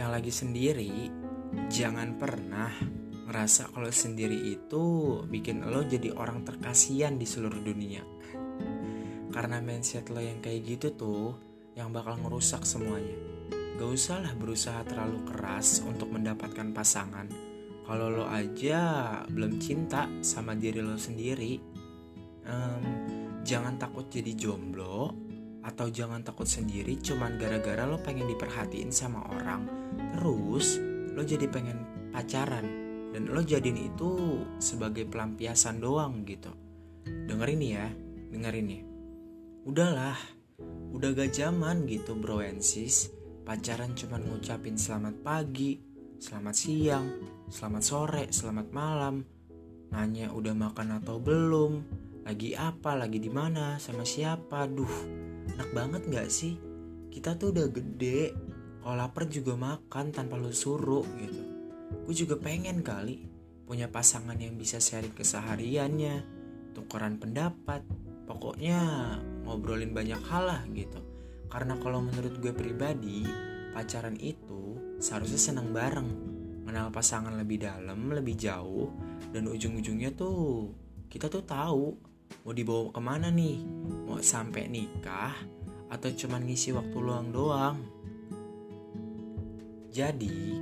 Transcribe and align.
lagi 0.00 0.32
sendiri, 0.32 1.12
jangan 1.68 2.16
pernah 2.16 2.72
ngerasa 3.28 3.72
kalau 3.72 3.92
sendiri 3.92 4.56
itu 4.56 4.84
bikin 5.28 5.64
lo 5.68 5.84
jadi 5.84 6.12
orang 6.16 6.44
terkasihan 6.44 7.16
di 7.16 7.28
seluruh 7.28 7.60
dunia. 7.60 8.00
Karena 9.32 9.60
mindset 9.64 10.12
lo 10.12 10.20
yang 10.20 10.40
kayak 10.40 10.60
gitu 10.64 10.88
tuh 10.96 11.36
yang 11.76 11.92
bakal 11.92 12.20
ngerusak 12.20 12.64
semuanya. 12.68 13.16
Gak 13.80 13.88
usah 13.88 14.20
lah 14.20 14.32
berusaha 14.36 14.84
terlalu 14.84 15.24
keras 15.24 15.80
untuk 15.84 16.12
mendapatkan 16.12 16.72
pasangan. 16.76 17.26
Kalau 17.82 18.08
lo 18.12 18.24
aja 18.28 18.80
belum 19.26 19.58
cinta 19.58 20.06
sama 20.20 20.54
diri 20.54 20.84
lo 20.84 21.00
sendiri, 21.00 21.56
um, 22.46 22.84
jangan 23.42 23.74
takut 23.80 24.06
jadi 24.06 24.36
jomblo 24.36 25.31
atau 25.62 25.86
jangan 25.86 26.26
takut 26.26 26.46
sendiri 26.46 26.98
cuman 26.98 27.38
gara-gara 27.38 27.86
lo 27.86 28.02
pengen 28.02 28.26
diperhatiin 28.26 28.90
sama 28.90 29.22
orang. 29.30 29.70
Terus 30.18 30.82
lo 31.14 31.22
jadi 31.22 31.46
pengen 31.46 32.10
pacaran. 32.10 32.66
Dan 33.12 33.28
lo 33.28 33.44
jadiin 33.44 33.92
itu 33.92 34.42
sebagai 34.56 35.04
pelampiasan 35.06 35.78
doang 35.78 36.24
gitu. 36.24 36.50
Dengerin 37.04 37.62
ya 37.62 37.86
dengerin 38.32 38.68
ya 38.72 38.82
udahlah 39.62 40.16
udah 40.96 41.12
gak 41.14 41.36
zaman 41.36 41.84
gitu 41.86 42.18
bro 42.18 42.42
and 42.42 42.64
sis. 42.64 43.12
Pacaran 43.42 43.94
cuman 43.98 44.22
ngucapin 44.22 44.78
selamat 44.78 45.18
pagi 45.22 45.78
selamat 46.22 46.54
siang 46.54 47.06
selamat 47.50 47.82
sore 47.82 48.24
selamat 48.30 48.68
malam. 48.74 49.22
Nanya 49.92 50.32
udah 50.32 50.56
makan 50.56 51.04
atau 51.04 51.20
belum 51.20 51.72
lagi 52.24 52.54
apa 52.56 52.96
lagi 52.96 53.18
di 53.18 53.28
mana 53.28 53.76
sama 53.76 54.06
siapa 54.06 54.64
duh 54.70 55.31
enak 55.56 55.70
banget 55.74 56.02
gak 56.10 56.28
sih? 56.30 56.58
Kita 57.12 57.36
tuh 57.36 57.52
udah 57.52 57.66
gede 57.68 58.32
kalau 58.82 58.98
lapar 58.98 59.30
juga 59.30 59.54
makan 59.54 60.10
tanpa 60.10 60.38
lu 60.38 60.50
suruh 60.50 61.06
gitu. 61.18 61.42
Gue 62.08 62.14
juga 62.16 62.34
pengen 62.40 62.82
kali 62.82 63.28
punya 63.62 63.86
pasangan 63.86 64.36
yang 64.36 64.58
bisa 64.58 64.82
sharing 64.82 65.14
kesehariannya 65.14 66.24
tukeran 66.74 67.20
pendapat 67.20 67.84
pokoknya 68.26 68.80
ngobrolin 69.44 69.94
banyak 69.94 70.18
hal 70.26 70.50
lah 70.50 70.62
gitu. 70.72 70.98
Karena 71.52 71.76
kalau 71.78 72.00
menurut 72.00 72.40
gue 72.40 72.52
pribadi 72.56 73.22
pacaran 73.76 74.16
itu 74.18 74.76
seharusnya 74.98 75.40
senang 75.40 75.70
bareng 75.70 76.10
mengenal 76.62 76.94
pasangan 76.94 77.34
lebih 77.36 77.66
dalam 77.66 78.14
lebih 78.14 78.38
jauh 78.38 78.88
dan 79.34 79.50
ujung-ujungnya 79.50 80.14
tuh 80.14 80.72
kita 81.10 81.28
tuh 81.28 81.44
tahu 81.44 82.11
mau 82.42 82.50
dibawa 82.50 82.90
ke 82.90 83.00
mana 83.00 83.30
nih? 83.30 83.62
Mau 84.06 84.18
sampai 84.18 84.66
nikah? 84.66 85.34
Atau 85.86 86.10
cuman 86.10 86.42
ngisi 86.42 86.74
waktu 86.74 86.96
luang 86.98 87.30
doang? 87.30 87.78
Jadi 89.92 90.58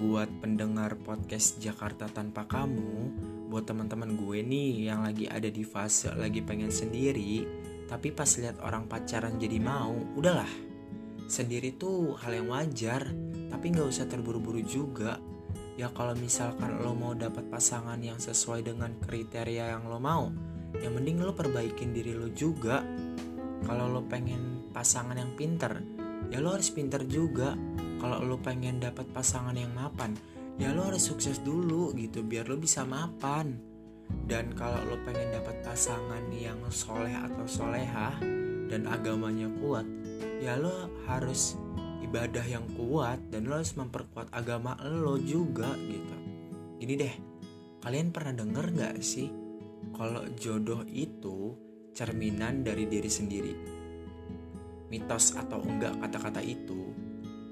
buat 0.00 0.26
pendengar 0.42 0.98
podcast 0.98 1.62
Jakarta 1.62 2.10
tanpa 2.10 2.48
kamu 2.50 3.14
buat 3.46 3.62
teman-teman 3.68 4.18
gue 4.18 4.42
nih 4.42 4.90
yang 4.90 5.06
lagi 5.06 5.30
ada 5.30 5.46
di 5.46 5.62
fase 5.62 6.10
lagi 6.16 6.42
pengen 6.42 6.72
sendiri 6.72 7.46
tapi 7.86 8.10
pas 8.10 8.26
lihat 8.40 8.58
orang 8.64 8.90
pacaran 8.90 9.38
jadi 9.38 9.60
mau 9.62 9.94
udahlah. 10.18 10.48
Sendiri 11.30 11.76
tuh 11.78 12.18
hal 12.18 12.42
yang 12.42 12.50
wajar 12.50 13.06
tapi 13.52 13.70
nggak 13.70 13.86
usah 13.86 14.08
terburu-buru 14.10 14.64
juga. 14.64 15.20
Ya 15.78 15.92
kalau 15.92 16.16
misalkan 16.18 16.82
lo 16.82 16.96
mau 16.96 17.14
dapat 17.14 17.46
pasangan 17.52 18.00
yang 18.00 18.18
sesuai 18.18 18.64
dengan 18.66 18.96
kriteria 18.98 19.76
yang 19.76 19.86
lo 19.86 20.00
mau 20.00 20.53
yang 20.82 20.96
mending 20.98 21.22
lo 21.22 21.36
perbaikin 21.36 21.94
diri 21.94 22.16
lo 22.16 22.30
juga. 22.32 22.82
Kalau 23.64 23.88
lo 23.88 24.04
pengen 24.04 24.70
pasangan 24.74 25.16
yang 25.16 25.32
pinter 25.38 25.80
ya 26.32 26.40
lo 26.42 26.56
harus 26.56 26.72
pinter 26.72 27.04
juga. 27.06 27.54
Kalau 28.00 28.20
lo 28.20 28.36
pengen 28.42 28.82
dapat 28.82 29.08
pasangan 29.14 29.56
yang 29.56 29.72
mapan 29.72 30.12
ya 30.60 30.70
lo 30.70 30.86
harus 30.86 31.02
sukses 31.10 31.42
dulu 31.42 31.94
gitu 31.94 32.22
biar 32.22 32.50
lo 32.50 32.58
bisa 32.58 32.82
mapan. 32.82 33.56
Dan 34.04 34.52
kalau 34.52 34.78
lo 34.84 35.00
pengen 35.06 35.32
dapat 35.32 35.64
pasangan 35.64 36.28
yang 36.32 36.60
soleh 36.68 37.14
atau 37.14 37.48
soleha 37.48 38.20
dan 38.68 38.84
agamanya 38.88 39.48
kuat 39.60 39.84
ya 40.40 40.60
lo 40.60 40.92
harus 41.08 41.56
ibadah 42.04 42.44
yang 42.44 42.64
kuat 42.76 43.16
dan 43.32 43.48
lo 43.48 43.56
harus 43.56 43.72
memperkuat 43.76 44.28
agama 44.36 44.76
lo 44.84 45.16
juga 45.16 45.72
gitu. 45.80 46.16
Gini 46.76 46.94
deh 47.00 47.14
kalian 47.80 48.12
pernah 48.12 48.32
denger 48.32 48.66
gak 48.76 48.96
sih 49.04 49.43
kalau 49.92 50.24
jodoh 50.38 50.86
itu 50.88 51.52
cerminan 51.92 52.64
dari 52.64 52.88
diri 52.88 53.10
sendiri. 53.10 53.54
Mitos 54.88 55.34
atau 55.36 55.60
enggak 55.60 55.98
kata-kata 56.00 56.40
itu, 56.40 56.94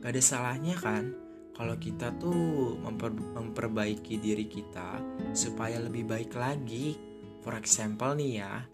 gak 0.00 0.14
ada 0.14 0.22
salahnya 0.22 0.78
kan 0.78 1.22
kalau 1.52 1.76
kita 1.76 2.16
tuh 2.16 2.80
memper 2.80 3.12
memperbaiki 3.12 4.16
diri 4.16 4.48
kita 4.48 4.98
supaya 5.36 5.76
lebih 5.78 6.08
baik 6.08 6.32
lagi. 6.32 6.96
For 7.42 7.58
example 7.58 8.14
nih 8.16 8.32
ya, 8.38 8.64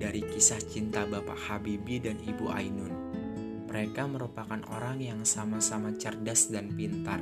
dari 0.00 0.24
kisah 0.24 0.58
cinta 0.64 1.04
Bapak 1.04 1.36
Habibie 1.46 2.00
dan 2.00 2.16
Ibu 2.18 2.48
Ainun. 2.50 2.94
Mereka 3.68 4.08
merupakan 4.08 4.60
orang 4.72 4.98
yang 5.02 5.20
sama-sama 5.28 5.92
cerdas 5.94 6.48
dan 6.48 6.72
pintar. 6.72 7.20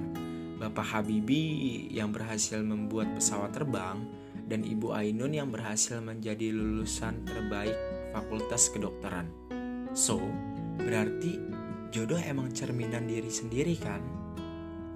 Bapak 0.62 0.94
Habibie 0.94 1.90
yang 1.90 2.14
berhasil 2.14 2.62
membuat 2.62 3.10
pesawat 3.18 3.50
terbang 3.50 4.21
dan 4.46 4.66
Ibu 4.66 4.92
Ainun 4.92 5.32
yang 5.32 5.48
berhasil 5.48 6.02
menjadi 6.02 6.50
lulusan 6.50 7.22
terbaik 7.24 7.74
Fakultas 8.12 8.68
Kedokteran. 8.68 9.30
So, 9.92 10.20
berarti 10.80 11.40
jodoh 11.92 12.20
emang 12.20 12.52
cerminan 12.52 13.08
diri 13.08 13.28
sendiri 13.28 13.76
kan? 13.76 14.00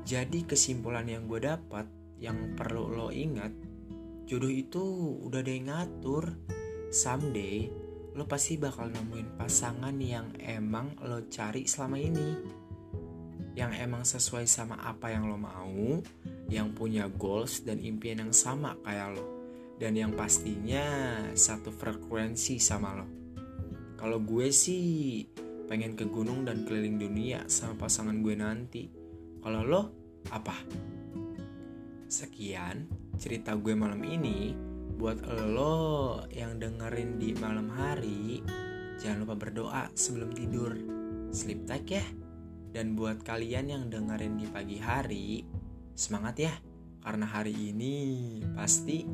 Jadi 0.06 0.46
kesimpulan 0.46 1.08
yang 1.10 1.26
gue 1.26 1.42
dapat 1.42 1.88
yang 2.22 2.54
perlu 2.56 2.88
lo 2.94 3.08
ingat, 3.10 3.50
jodoh 4.24 4.52
itu 4.52 4.82
udah 5.26 5.42
ada 5.42 5.52
yang 5.52 5.66
ngatur. 5.68 6.32
Someday 6.94 7.66
lo 8.16 8.24
pasti 8.24 8.56
bakal 8.56 8.88
nemuin 8.88 9.36
pasangan 9.36 9.92
yang 10.00 10.32
emang 10.40 10.96
lo 11.04 11.26
cari 11.28 11.68
selama 11.68 11.98
ini. 12.00 12.30
Yang 13.56 13.72
emang 13.82 14.04
sesuai 14.04 14.44
sama 14.48 14.76
apa 14.80 15.12
yang 15.12 15.28
lo 15.28 15.36
mau, 15.40 16.00
yang 16.48 16.72
punya 16.76 17.08
goals 17.08 17.64
dan 17.66 17.82
impian 17.82 18.20
yang 18.20 18.32
sama 18.32 18.76
kayak 18.84 19.16
lo 19.16 19.35
dan 19.76 19.92
yang 19.92 20.12
pastinya 20.16 20.84
satu 21.36 21.68
frekuensi 21.68 22.56
sama 22.56 22.96
lo. 22.96 23.06
Kalau 23.96 24.20
gue 24.20 24.48
sih 24.52 25.24
pengen 25.66 25.98
ke 25.98 26.06
gunung 26.08 26.46
dan 26.46 26.64
keliling 26.64 26.96
dunia 26.96 27.44
sama 27.50 27.86
pasangan 27.86 28.22
gue 28.24 28.34
nanti. 28.38 28.88
Kalau 29.42 29.62
lo 29.66 29.82
apa? 30.32 30.56
Sekian 32.08 32.88
cerita 33.20 33.52
gue 33.56 33.74
malam 33.76 34.00
ini. 34.04 34.54
Buat 34.96 35.28
lo 35.52 36.24
yang 36.32 36.56
dengerin 36.56 37.20
di 37.20 37.36
malam 37.36 37.68
hari, 37.68 38.40
jangan 38.96 39.28
lupa 39.28 39.36
berdoa 39.36 39.92
sebelum 39.92 40.32
tidur. 40.32 40.72
Sleep 41.36 41.68
tight 41.68 41.88
ya. 42.00 42.06
Dan 42.72 42.96
buat 42.96 43.20
kalian 43.20 43.72
yang 43.72 43.84
dengerin 43.92 44.40
di 44.40 44.48
pagi 44.48 44.80
hari, 44.80 45.44
semangat 45.92 46.36
ya. 46.40 46.54
Karena 47.04 47.28
hari 47.28 47.52
ini 47.52 47.94
pasti 48.56 49.04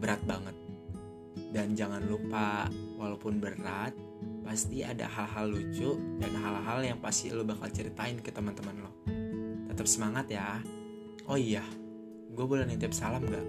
berat 0.00 0.24
banget. 0.24 0.56
Dan 1.52 1.76
jangan 1.76 2.02
lupa, 2.08 2.66
walaupun 2.98 3.38
berat, 3.38 3.94
pasti 4.42 4.82
ada 4.82 5.06
hal-hal 5.06 5.52
lucu 5.52 5.94
dan 6.18 6.32
hal-hal 6.34 6.80
yang 6.82 6.98
pasti 6.98 7.30
lo 7.30 7.46
bakal 7.46 7.70
ceritain 7.70 8.18
ke 8.18 8.34
teman-teman 8.34 8.82
lo. 8.82 8.92
Tetap 9.70 9.86
semangat 9.86 10.26
ya. 10.32 10.58
Oh 11.30 11.38
iya, 11.38 11.62
gue 12.34 12.46
boleh 12.48 12.66
nitip 12.66 12.90
salam 12.90 13.22
gak? 13.28 13.46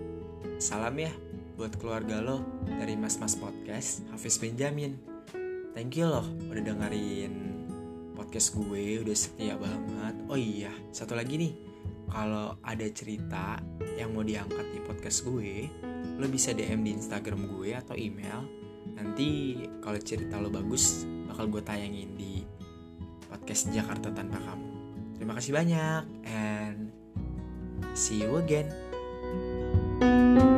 Salam 0.61 0.93
ya 0.99 1.09
buat 1.57 1.77
keluarga 1.77 2.21
lo 2.21 2.41
dari 2.65 2.97
Mas 2.97 3.21
Mas 3.21 3.37
Podcast 3.37 4.01
Hafiz 4.09 4.41
Benjamin. 4.41 4.97
Thank 5.77 5.97
you 5.97 6.09
loh 6.09 6.25
udah 6.49 6.61
dengerin 6.61 7.33
podcast 8.17 8.53
gue, 8.53 9.01
udah 9.01 9.17
setia 9.17 9.57
banget. 9.57 10.15
Oh 10.29 10.37
iya, 10.37 10.69
satu 10.93 11.17
lagi 11.17 11.37
nih, 11.41 11.53
kalau 12.09 12.53
ada 12.61 12.85
cerita 12.93 13.57
yang 13.97 14.13
mau 14.13 14.21
diangkat 14.21 14.67
di 14.73 14.79
podcast 14.85 15.25
gue, 15.25 15.69
lo 16.21 16.29
bisa 16.29 16.53
DM 16.53 16.85
di 16.85 16.93
Instagram 16.93 17.49
gue 17.49 17.73
atau 17.73 17.97
email. 17.97 18.45
Nanti 18.93 19.57
kalau 19.81 19.97
cerita 19.97 20.37
lo 20.37 20.53
bagus, 20.53 21.09
bakal 21.25 21.49
gue 21.49 21.65
tayangin 21.65 22.13
di 22.13 22.45
podcast 23.25 23.73
Jakarta 23.73 24.13
Tanpa 24.13 24.37
Kamu. 24.37 24.69
Terima 25.17 25.33
kasih 25.33 25.57
banyak 25.57 26.03
and 26.29 26.93
see 27.97 28.21
you 28.21 28.37
again. 28.37 28.69
thank 30.01 30.41
you 30.41 30.50